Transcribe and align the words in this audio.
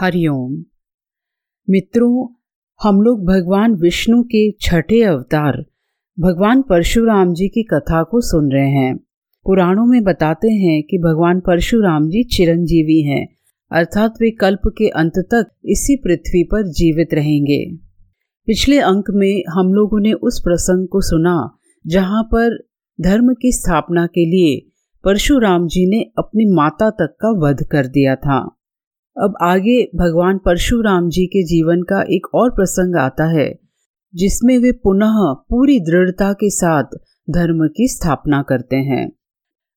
हरिओम। 0.00 0.64
मित्रों, 1.70 2.34
हम 2.82 3.00
लोग 3.02 3.24
भगवान 3.26 3.74
विष्णु 3.74 4.22
के 4.22 4.50
छठे 4.60 5.02
अवतार, 5.02 5.64
भगवान 6.20 6.62
परशुराम 6.62 7.32
जी 7.34 7.48
की 7.48 7.62
कथा 7.62 8.02
को 8.02 8.20
सुन 8.20 8.52
रहे 8.52 8.68
हैं। 8.68 8.96
पुराणों 9.44 9.86
में 9.86 10.04
बताते 10.04 10.48
हैं 10.48 10.82
कि 10.82 10.98
भगवान 10.98 11.40
परशुराम 11.40 12.08
जी 12.08 12.22
चिरंजीवी 12.24 13.02
हैं, 13.02 13.28
अर्थात 13.72 14.14
वे 14.20 14.30
कल्प 14.30 14.60
के 14.66 14.88
अंत 14.88 15.12
तक 15.18 15.50
इसी 15.64 15.96
पृथ्वी 15.96 16.44
पर 16.44 16.62
जीवित 16.62 17.14
रहेंगे। 17.14 17.76
पिछले 18.46 18.78
अंक 18.78 19.04
में 19.10 19.42
हम 19.48 19.72
लोगों 19.74 20.00
ने 20.00 20.12
उस 20.12 20.40
प्रसंग 20.40 20.88
को 20.88 21.00
सुना, 21.00 21.58
जहाँ 21.86 22.22
पर 22.22 22.58
धर्म 23.00 23.34
की 23.34 23.52
स्थापना 23.52 24.06
के 24.06 24.26
लिए 24.26 24.70
परशुराम 25.04 25.66
जी 25.66 25.90
ने 25.90 26.02
अपनी 26.18 26.54
माता 26.54 26.90
तक 26.90 27.16
का 27.20 27.30
वध 27.30 27.62
कर 27.62 27.86
दिया 27.86 28.16
था। 28.16 28.54
अब 29.18 29.34
आगे 29.42 29.82
भगवान 29.96 30.38
परशुराम 30.38 31.08
जी 31.08 31.26
के 31.26 31.42
जीवन 31.42 31.82
का 31.82 32.02
एक 32.02 32.26
और 32.34 32.50
प्रसंग 32.50 32.96
आता 32.96 33.24
है, 33.24 33.58
जिसमें 34.14 34.58
वे 34.58 34.72
पुनः 34.72 35.16
पूरी 35.50 35.80
दृढ़ता 35.80 36.32
के 36.32 36.50
साथ 36.50 36.84
धर्म 37.30 37.66
की 37.68 37.88
स्थापना 37.88 38.42
करते 38.42 38.76
हैं। 38.76 39.12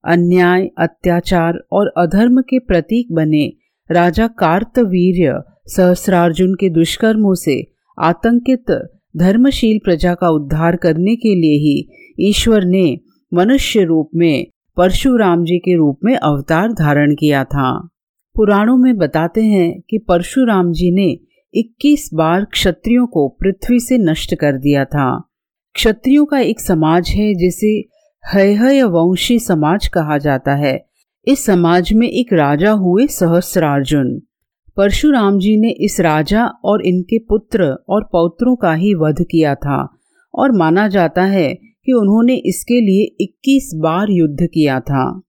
अन्याय, 0.05 0.69
अत्याचार 0.77 1.59
और 1.71 1.93
अधर्म 1.97 2.41
के 2.41 2.59
प्रतीक 2.59 3.11
बने 3.11 3.53
राजा 3.91 4.27
कार्तवीर्य 4.27 5.41
सहस्रार्जुन 5.67 6.53
के 6.53 6.69
दुष्कर्मों 6.69 7.33
से 7.35 7.71
आतंकित 7.99 8.71
धर्मशील 9.17 9.79
प्रजा 9.85 10.13
का 10.13 10.29
उद्धार 10.29 10.75
करने 10.75 11.15
के 11.15 11.35
लिए 11.35 11.57
ही 11.57 11.89
ईश्वर 12.29 12.65
ने 12.65 12.99
मनुष्य 13.33 13.83
रूप 13.83 14.09
में 14.15 14.45
परशुराम 14.77 15.43
जी 15.43 15.57
के 15.57 15.75
रूप 15.77 15.99
में 16.03 16.15
अवतार 16.15 16.73
धारण 16.73 17.15
किया 17.15 17.43
था। 17.43 17.87
पुराणों 18.35 18.77
में 18.77 18.97
बताते 18.97 19.41
हैं 19.41 19.81
कि 19.89 19.97
परशुराम 19.97 20.71
जी 20.71 20.91
ने 20.91 21.19
21 21.53 22.09
बार 22.13 22.45
क्षत्रियों 22.45 23.07
को 23.07 23.27
पृथ्वी 23.27 23.79
से 23.79 23.97
नष्ट 23.97 24.35
कर 24.35 24.57
दिया 24.57 24.85
था। 24.85 25.29
क्षत्रियों 25.75 26.25
का 26.25 26.39
एक 26.39 26.59
समाज 26.59 27.09
है 27.09 27.33
जिसे 27.33 27.83
हय 28.33 28.83
वंशी 28.83 29.39
समाज 29.39 29.87
कहा 29.87 30.17
जाता 30.17 30.55
है। 30.55 30.85
इस 31.27 31.45
समाज 31.45 31.93
में 31.93 32.07
एक 32.07 32.33
राजा 32.33 32.71
हुए 32.71 33.07
सहस्रार्जुन। 33.07 34.21
परशुराम 34.77 35.39
जी 35.39 35.57
ने 35.57 35.69
इस 35.69 35.99
राजा 35.99 36.45
और 36.45 36.85
इनके 36.85 37.19
पुत्र 37.19 37.63
और 37.89 38.09
पौत्रों 38.11 38.55
का 38.55 38.73
ही 38.73 38.93
वध 38.93 39.21
किया 39.21 39.55
था 39.55 39.97
और 40.35 40.51
माना 40.51 40.87
जाता 40.87 41.23
है 41.23 41.53
कि 41.85 41.93
उन्होंने 41.93 42.35
इसके 42.35 42.81
लिए 42.81 43.23
21 43.23 43.71
बार 43.75 44.07
युद्ध 44.09 44.47
किया 44.53 44.79
था। 44.79 45.21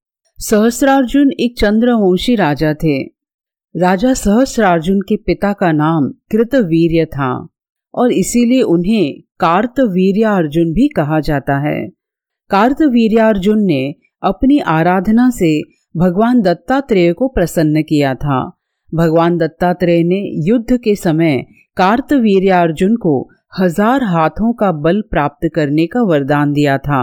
सहस्रार्जुन 0.42 1.30
एक 1.40 1.54
चंद्रवंशी 1.58 2.34
राजा 2.34 2.72
थे। 2.74 2.96
राजा 3.74 4.14
सहस्रार्जुन 4.14 5.00
के 5.00 5.16
पिता 5.16 5.52
का 5.52 5.70
नाम 5.72 6.08
कृतवीर्य 6.32 7.04
था 7.06 7.28
और 7.94 8.12
इसीलिए 8.12 8.62
उन्हें 8.62 9.20
कार्तवीर्यार्जुन 9.40 10.72
भी 10.72 10.88
कहा 10.88 11.20
जाता 11.20 11.58
है। 11.58 11.76
कार्तवीर्यार्जुन 12.50 13.62
ने 13.62 13.80
अपनी 14.22 14.58
आराधना 14.58 15.28
से 15.30 15.52
भगवान 15.94 16.40
दत्तात्रेय 16.40 17.12
को 17.12 17.28
प्रसन्न 17.28 17.82
किया 17.82 18.14
था। 18.16 18.42
भगवान 18.92 19.38
दत्तात्रेय 19.38 20.02
ने 20.04 20.22
युद्ध 20.48 20.78
के 20.78 20.96
समय 20.96 21.42
कार्तवीर्यार्जुन 21.76 22.96
को 22.96 23.18
हज़ार 23.60 24.04
हाथों 24.04 24.52
का 24.52 24.72
बल 24.82 25.02
प्राप्त 25.10 25.48
करने 25.54 25.86
का 25.86 26.02
वरदान 26.04 26.52
दिया 26.52 26.78
था। 26.80 27.02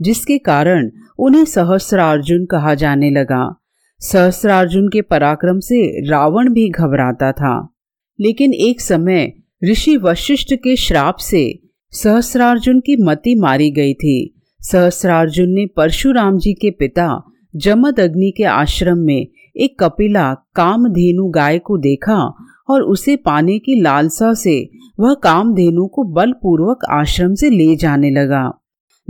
जिसके 0.00 0.38
कारण 0.38 0.90
उन्हें 1.18 1.44
सहस्रार्जुन 1.44 2.46
कहा 2.46 2.74
जाने 2.74 3.10
लगा। 3.10 3.62
सहस्रार्जुन 4.00 4.88
के 4.88 5.02
पराक्रम 5.02 5.58
से 5.58 6.08
रावण 6.08 6.52
भी 6.52 6.70
घबराता 6.70 7.32
था। 7.32 7.74
लेकिन 8.20 8.54
एक 8.54 8.80
समय 8.80 9.32
ऋषि 9.64 9.96
वशिष्ठ 9.96 10.54
के 10.54 10.76
श्राप 10.76 11.16
से 11.16 11.58
सहस्रार्जुन 11.90 12.80
की 12.80 12.96
मति 12.96 13.34
मारी 13.34 13.70
गई 13.70 13.94
थी। 13.94 14.34
सहस्रार्जुन 14.60 15.48
ने 15.48 15.66
परशुराम 15.66 16.38
जी 16.38 16.52
के 16.52 16.70
पिता 16.70 17.22
जमद 17.56 18.00
अग्नि 18.00 18.32
के 18.36 18.44
आश्रम 18.44 18.98
में 18.98 19.26
एक 19.56 19.76
कपिला 19.80 20.34
कामधेनु 20.34 21.28
गाय 21.28 21.58
को 21.58 21.78
देखा 21.78 22.34
और 22.70 22.82
उसे 22.82 23.16
पाने 23.16 23.58
की 23.58 23.80
लालसा 23.80 24.34
से 24.34 24.70
वह 25.00 25.14
कामधेनु 25.14 25.86
को 25.86 26.04
बलपूर्वक 26.04 26.78
आश्रम 26.90 27.34
से 27.34 27.50
ले 27.50 27.76
जाने 27.76 28.10
लगा। 28.10 28.57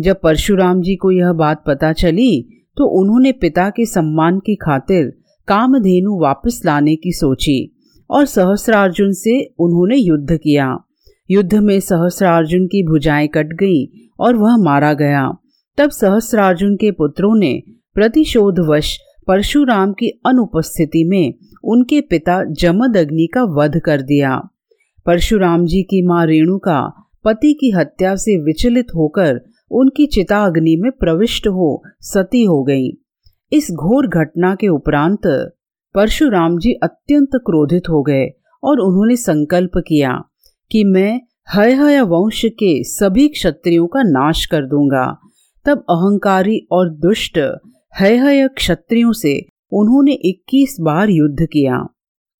जब 0.00 0.20
परशुराम 0.20 0.80
जी 0.80 0.94
को 0.96 1.10
यह 1.10 1.32
बात 1.32 1.62
पता 1.66 1.92
चली 1.92 2.42
तो 2.76 2.84
उन्होंने 3.00 3.32
पिता 3.32 3.70
के 3.70 3.86
सम्मान 3.86 4.38
की 4.38 4.54
खातिर 4.54 5.06
कामधेनु 5.48 6.18
वापस 6.20 6.60
लाने 6.66 6.96
की 6.96 7.12
सोची 7.12 7.74
और 8.10 8.24
सहस्रार्जुन 8.26 9.12
से 9.12 9.40
उन्होंने 9.58 9.96
युद्ध 9.96 10.36
किया। 10.36 10.76
युद्ध 11.30 11.54
में 11.54 11.80
सहस्रार्जुन 11.80 12.66
की 12.66 12.82
भुजाएँ 12.82 13.28
कट 13.28 13.46
गईं 13.46 13.86
और 14.20 14.36
वह 14.36 14.56
मारा 14.56 14.92
गया। 14.92 15.36
तब 15.78 15.90
सहस्रार्जुन 15.90 16.76
के 16.76 16.90
पुत्रों 16.90 17.34
ने 17.38 17.62
प्रतिशोधवश 17.94 18.96
परशुराम 19.26 19.92
की 19.92 20.08
अनुपस्थिति 20.26 21.04
में 21.04 21.34
उनके 21.64 22.00
पिता 22.00 22.42
जमद 22.52 22.96
अग्नि 22.96 23.28
का 23.34 23.42
वध 23.42 23.80
कर 23.84 24.02
दिया। 24.02 24.36
परशुराम 25.06 25.66
जी 25.66 25.82
की 25.82 26.06
माँ 26.06 26.26
रेणुका 26.26 26.80
पति 27.24 27.52
की 27.52 27.70
हत्या 27.70 28.14
से 28.16 28.36
विचलित 28.44 28.86
होकर 28.96 29.40
उनकी 29.70 30.06
चिता 30.06 30.44
अग्नि 30.44 30.76
में 30.76 30.90
प्रविष्ट 30.92 31.46
हो, 31.46 31.82
सती 32.00 32.44
हो 32.44 32.62
गई। 32.62 32.90
इस 33.52 33.70
घोर 33.70 34.06
घटना 34.06 34.54
के 34.54 34.68
उपरांत 34.68 35.26
परशुराम 35.94 36.58
जी 36.58 36.72
अत्यंत 36.72 37.30
क्रोधित 37.34 37.88
हो 37.88 38.02
गए 38.02 38.26
और 38.64 38.80
उन्होंने 38.80 39.16
संकल्प 39.16 39.70
किया 39.76 40.22
कि 40.70 40.84
मैं 40.84 41.20
हय 41.54 41.72
हय 41.72 42.00
वंश 42.00 42.44
के 42.44 42.84
सभी 42.84 43.28
क्षत्रियों 43.28 43.86
का 43.86 44.02
नाश 44.02 44.46
कर 44.46 44.62
दूँगा। 44.62 45.18
तब 45.64 45.78
अहंकारी 45.78 46.66
और 46.72 46.90
दुष्ट 46.90 47.38
हय 48.00 48.16
हय 48.16 48.48
क्षत्रियों 48.48 49.12
से 49.12 49.40
उन्होंने 49.72 50.12
21 50.12 50.76
बार 50.80 51.10
युद्ध 51.10 51.46
किया। 51.52 51.78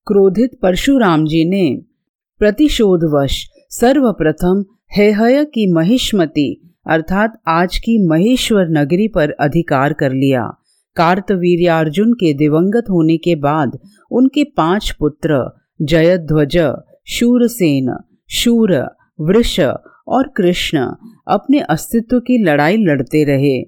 क्रोधित 0.07 0.59
परशुराम 0.63 1.25
जी 1.25 1.45
ने 1.45 1.81
प्रतिशोधवश 2.39 3.47
सर्वप्रथम 3.71 4.65
हय 4.97 5.45
की 5.45 5.73
महिष्मति 5.73 6.68
अर्थात 6.89 7.33
आज 7.49 7.77
की 7.79 7.99
महेश्वर 8.09 8.69
नगरी 8.69 9.09
पर 9.09 9.31
अधिकार 9.31 9.93
कर 9.93 10.13
लिया। 10.13 10.43
कार्तवीर्यार्जुन 10.97 12.13
के 12.13 12.33
दिवंगत 12.35 12.85
होने 12.91 13.17
के 13.17 13.35
बाद 13.37 13.79
उनके 14.11 14.45
पाँच 14.45 14.91
पुत्र, 14.99 15.51
जयध्वज, 15.83 16.57
शूरसेन, 17.09 17.97
शूर, 18.31 18.73
वृष 19.21 19.61
और 20.09 20.33
कृष्ण 20.37 20.79
अपने 21.29 21.61
अस्तित्व 21.61 22.19
की 22.19 22.43
लड़ाई 22.45 22.77
लड़ते 22.77 23.25
रहे। 23.25 23.63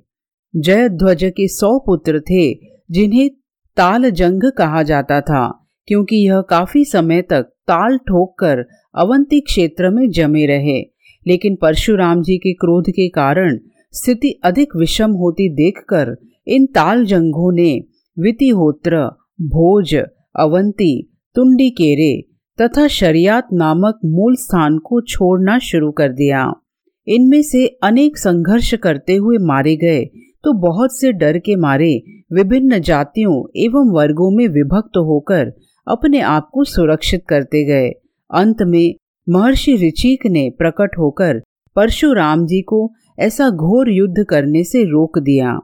जयध्वज 0.55 1.25
के 1.25 1.49
सौ 1.49 1.79
पुत्र 1.79 2.21
थे, 2.21 2.53
जिन्हें 2.91 3.31
ताल 3.77 4.11
जंग 4.11 4.51
कहा 4.53 4.83
जाता 4.83 5.21
था, 5.21 5.69
क्योंकि 5.89 6.17
यह 6.17 6.41
काफ़ी 6.41 6.85
समय 6.85 7.23
तक 7.23 7.43
ताल 7.43 7.99
ठोक 7.99 8.39
कर 8.39 8.65
अवंती 8.95 9.41
क्षेत्र 9.41 9.91
में 9.91 10.11
जमे 10.11 10.47
रहे। 10.47 10.81
लेकिन 11.27 11.57
परशुराम 11.57 12.23
जी 12.23 12.37
के 12.39 12.53
क्रोध 12.53 12.91
के 12.91 13.09
कारण 13.09 13.59
स्थिति 13.93 14.31
अधिक 14.45 14.77
विषम 14.77 15.13
होती 15.13 15.49
देखकर 15.55 16.17
इन 16.47 16.67
ताल 16.67 17.05
जंगों 17.05 17.53
ने 17.53 17.73
वितिहोत्र, 18.17 19.05
भोज, 19.43 19.95
अवंती 20.37 21.03
तुंडी 21.37 21.71
केरे 21.71 22.13
तथा 22.59 22.87
शरियात 22.89 23.49
नामक 23.53 23.99
मूल 24.05 24.35
स्थान 24.37 24.79
को 24.79 25.01
छोड़ना 25.01 25.59
शुरू 25.59 25.91
कर 25.91 26.13
दिया। 26.13 26.53
इनमें 27.07 27.43
से 27.43 27.67
अनेक 27.83 28.19
संघर्ष 28.19 28.75
करते 28.75 29.15
हुए 29.15 29.39
मारे 29.41 29.77
गए 29.77 30.05
तो 30.45 30.53
बहुत 30.61 30.99
से 30.99 31.13
डर 31.13 31.39
के 31.39 31.57
मारे 31.57 31.93
विभिन्न 32.33 32.79
जातियों 32.81 33.35
एवं 33.57 33.91
वर्गों 33.93 34.31
में 34.31 34.47
विभक्त 34.49 34.97
होकर 34.99 35.53
अपने 35.87 36.21
आप 36.21 36.49
को 36.53 36.65
सुरक्षित 36.65 37.25
करते 37.29 37.65
गए। 37.65 37.89
अंत 38.31 38.63
में 38.63 38.95
महर्षि 39.31 39.75
ऋचिक 39.77 40.27
ने 40.27 40.49
प्रकट 40.59 40.99
होकर 40.99 41.41
परशुराम 41.77 42.45
जी 42.47 42.61
को 42.63 42.91
ऐसा 43.19 43.49
घोर 43.51 43.91
युद्ध 43.91 44.25
करने 44.31 44.63
से 44.65 44.83
रोक 44.85 45.19
दिया। 45.19 45.59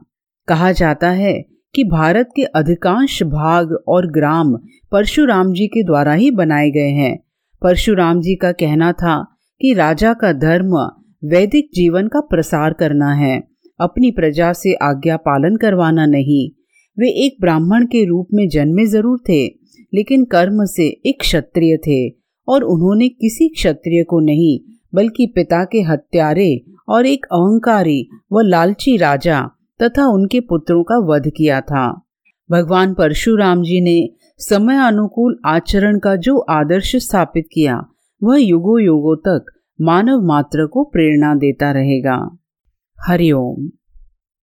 कहा 0.47 0.71
जाता 0.71 1.09
है 1.09 1.33
कि 1.75 1.83
भारत 1.83 2.29
के 2.35 2.43
अधिकांश 2.55 3.21
भाग 3.23 3.71
और 3.87 4.07
ग्राम 4.11 4.55
परशुराम 4.91 5.51
जी 5.53 5.67
के 5.67 5.83
द्वारा 5.83 6.13
ही 6.13 6.29
बनाए 6.31 6.69
गए 6.71 6.89
हैं। 6.89 7.17
परशुराम 7.61 8.21
जी 8.21 8.35
का 8.35 8.51
कहना 8.51 8.91
था 8.91 9.17
कि 9.61 9.73
राजा 9.73 10.13
का 10.13 10.31
धर्म 10.33 10.75
वैदिक 11.23 11.69
जीवन 11.73 12.07
का 12.07 12.19
प्रसार 12.19 12.73
करना 12.73 13.13
है, 13.13 13.37
अपनी 13.79 14.11
प्रजा 14.11 14.51
से 14.53 14.73
आज्ञा 14.83 15.17
पालन 15.17 15.55
करवाना 15.55 16.05
नहीं। 16.05 16.49
वे 16.97 17.09
एक 17.25 17.37
ब्राह्मण 17.41 17.85
के 17.85 18.03
रूप 18.05 18.27
में 18.33 18.47
जन्मे 18.49 18.85
ज़रूर 18.85 19.19
थे, 19.29 19.45
लेकिन 19.93 20.23
कर्म 20.25 20.65
से 20.65 20.87
एक 21.05 21.19
क्षत्रिय 21.21 21.77
थे। 21.77 22.26
और 22.47 22.63
उन्होंने 22.63 23.09
किसी 23.09 23.47
क्षत्रिय 23.47 24.03
को 24.03 24.19
नहीं, 24.19 24.59
बल्कि 24.95 25.27
पिता 25.27 25.63
के 25.63 25.81
हत्यारे 25.81 26.61
और 26.89 27.05
एक 27.05 27.25
अहंकारी 27.25 28.09
व 28.33 28.41
लालची 28.41 28.97
राजा 28.97 29.41
तथा 29.81 30.07
उनके 30.07 30.39
पुत्रों 30.39 30.83
का 30.83 30.97
वध 31.05 31.29
किया 31.37 31.61
था। 31.61 31.87
भगवान 32.49 32.93
परशुराम 32.93 33.63
जी 33.63 33.81
ने 33.81 34.09
समय 34.37 34.77
अनुकूल 34.77 35.39
आचरण 35.45 35.99
का 35.99 36.15
जो 36.15 36.37
आदर्श 36.37 36.95
स्थापित 36.95 37.45
किया, 37.53 37.81
वह 38.23 38.37
युगों 38.37 38.81
युगों 38.81 39.15
तक 39.17 39.45
मानव 39.81 40.21
मात्र 40.21 40.65
को 40.65 40.83
प्रेरणा 40.83 41.33
देता 41.35 41.71
रहेगा। 41.71 42.15
हरिओम 42.97 43.69